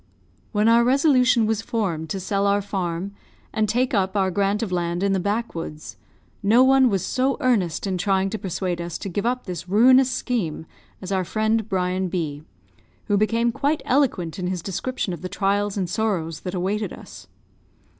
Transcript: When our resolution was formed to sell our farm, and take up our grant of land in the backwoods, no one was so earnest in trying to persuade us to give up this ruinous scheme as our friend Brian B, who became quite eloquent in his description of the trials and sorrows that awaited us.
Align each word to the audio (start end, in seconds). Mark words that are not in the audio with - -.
When 0.51 0.67
our 0.67 0.83
resolution 0.83 1.45
was 1.45 1.61
formed 1.61 2.09
to 2.09 2.19
sell 2.19 2.47
our 2.47 2.63
farm, 2.63 3.11
and 3.53 3.69
take 3.69 3.93
up 3.93 4.17
our 4.17 4.31
grant 4.31 4.63
of 4.63 4.71
land 4.71 5.03
in 5.03 5.13
the 5.13 5.19
backwoods, 5.19 5.95
no 6.41 6.63
one 6.63 6.89
was 6.89 7.05
so 7.05 7.37
earnest 7.39 7.85
in 7.85 7.99
trying 7.99 8.31
to 8.31 8.39
persuade 8.39 8.81
us 8.81 8.97
to 8.97 9.09
give 9.09 9.27
up 9.27 9.43
this 9.45 9.69
ruinous 9.69 10.09
scheme 10.09 10.65
as 11.03 11.11
our 11.11 11.23
friend 11.23 11.69
Brian 11.69 12.07
B, 12.07 12.41
who 13.09 13.15
became 13.15 13.51
quite 13.51 13.83
eloquent 13.85 14.39
in 14.39 14.47
his 14.47 14.63
description 14.63 15.13
of 15.13 15.21
the 15.21 15.29
trials 15.29 15.77
and 15.77 15.87
sorrows 15.87 16.39
that 16.39 16.55
awaited 16.55 16.91
us. 16.91 17.27